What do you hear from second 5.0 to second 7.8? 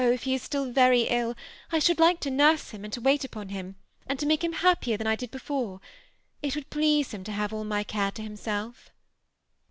I did before. It would please him to have all